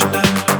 [0.00, 0.59] flashback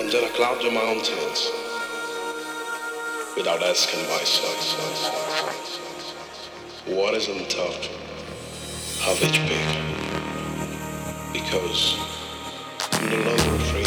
[0.00, 1.50] And then I climb to my own tents
[3.36, 4.56] without asking myself
[6.86, 7.74] what is on top
[9.06, 9.76] of each peak.
[11.34, 11.98] Because
[12.92, 13.86] I'm no longer afraid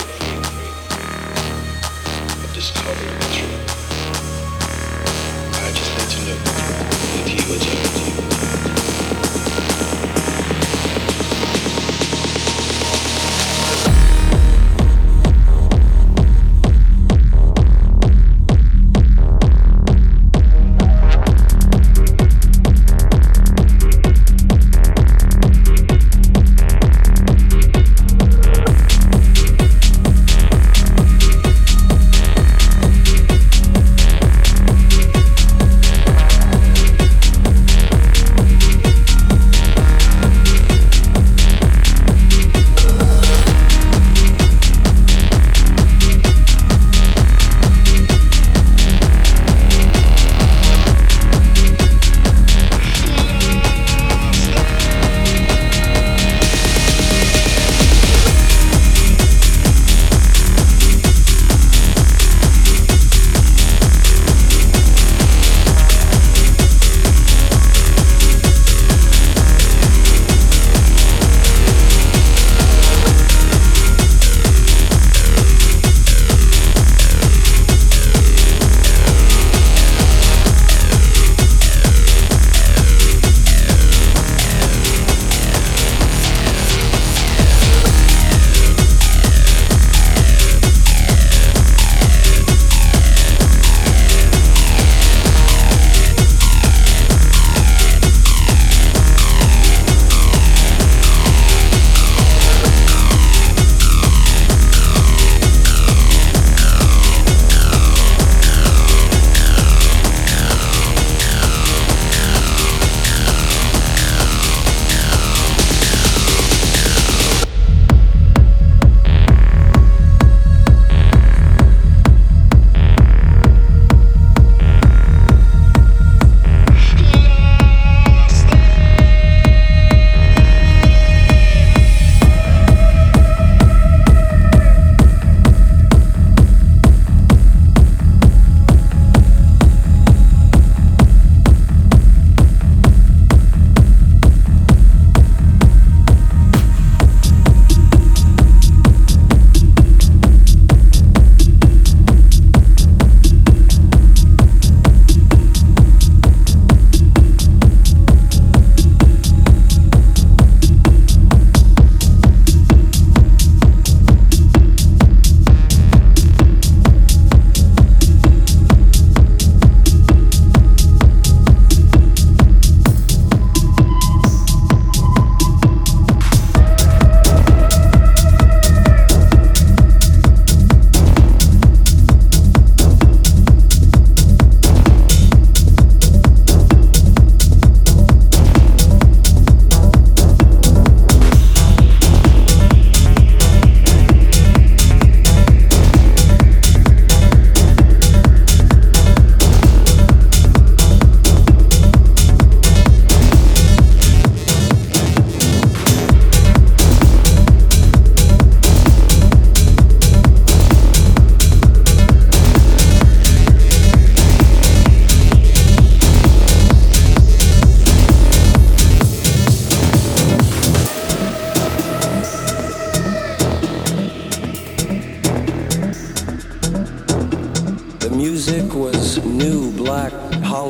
[2.43, 3.65] of discovering the truth.
[5.51, 6.37] I just need to know
[7.25, 8.02] that was everything.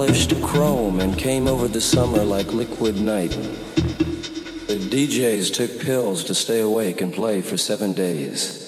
[0.06, 3.32] Polished chrome and came over the summer like liquid night.
[4.68, 8.62] The DJs took pills to stay awake and play for seven days.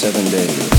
[0.00, 0.69] Seven days.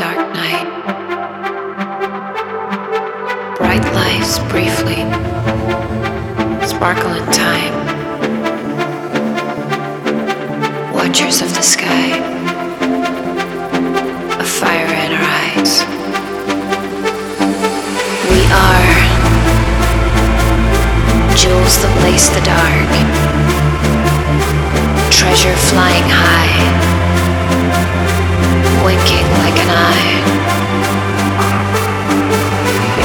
[0.00, 0.66] Dark night.
[3.58, 5.00] Bright lights briefly
[6.66, 7.74] sparkle in time.
[10.94, 12.16] Watchers of the sky,
[14.40, 15.72] a fire in our eyes.
[18.30, 18.94] We are
[21.36, 22.90] jewels that lace the dark,
[25.12, 26.89] treasure flying high,
[28.84, 30.16] winking like an eye.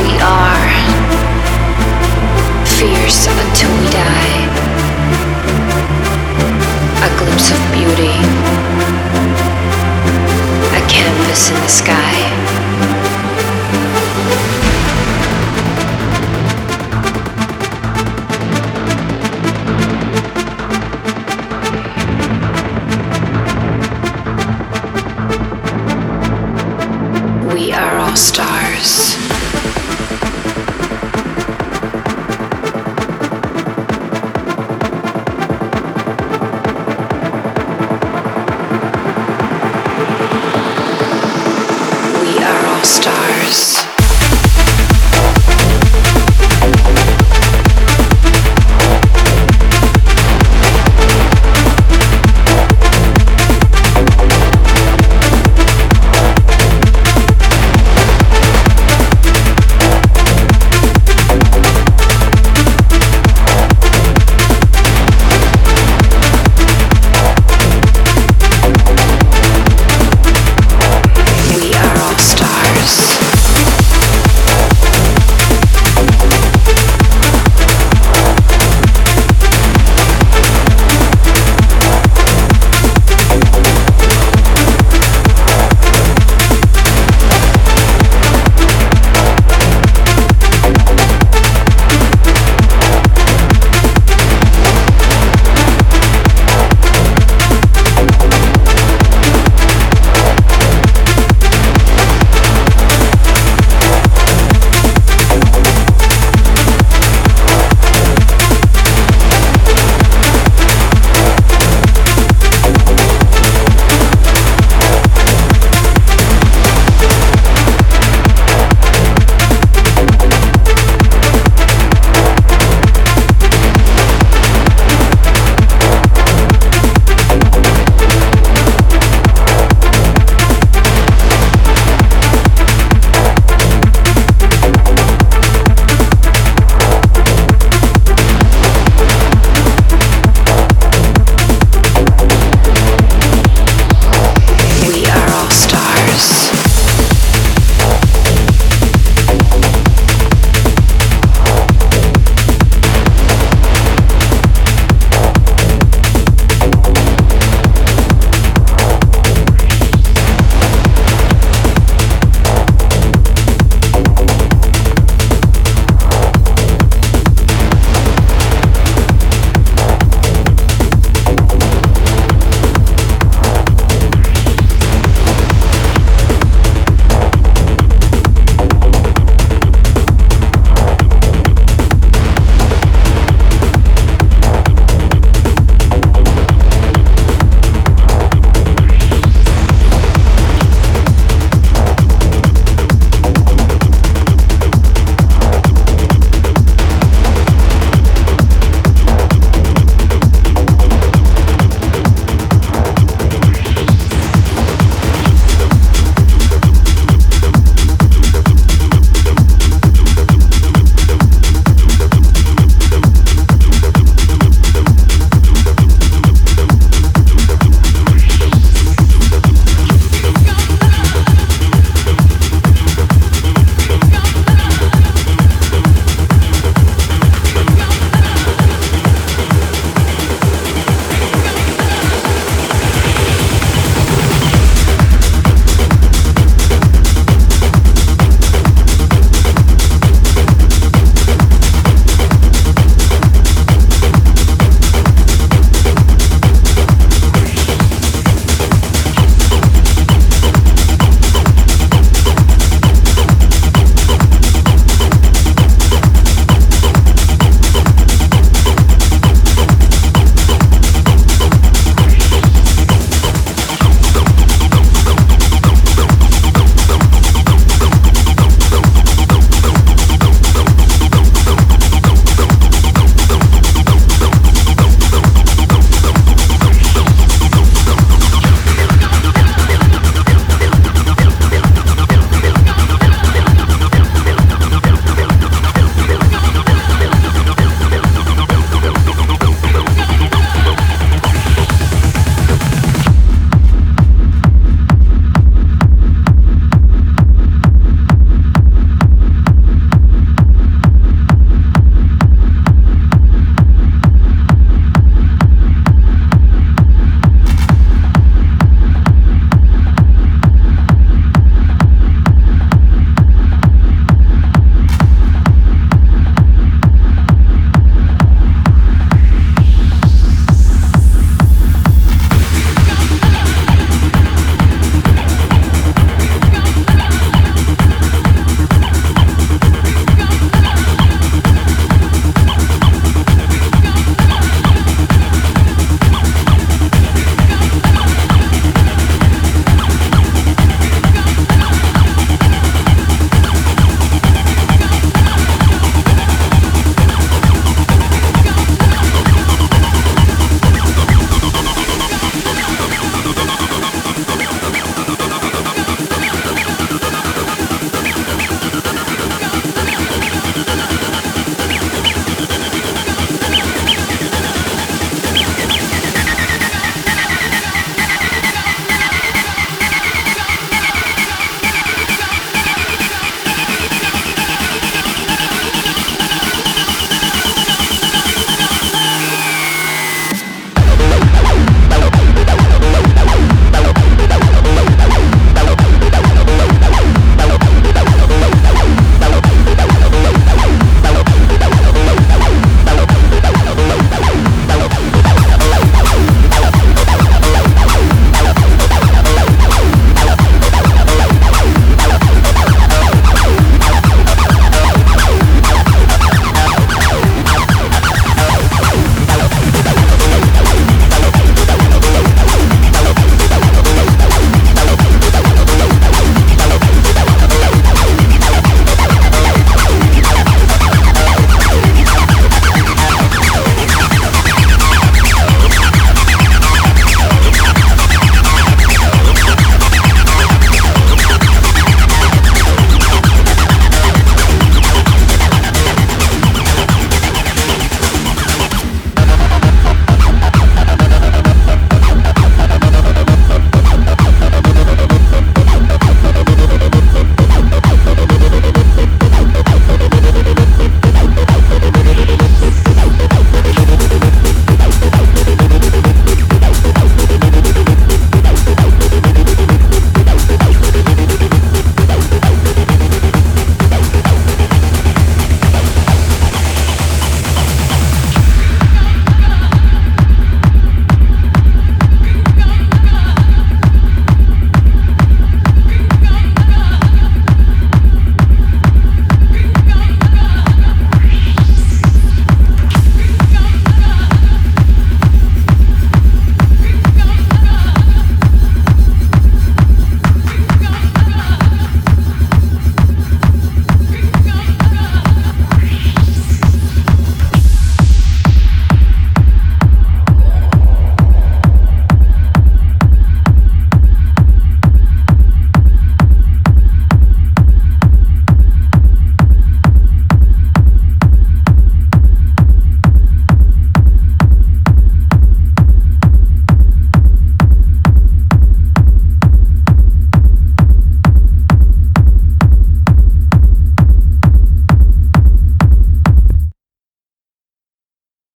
[0.04, 0.66] We are
[2.66, 4.40] fierce until we die,
[7.04, 8.16] a glimpse of beauty,
[10.80, 12.55] a canvas in the sky.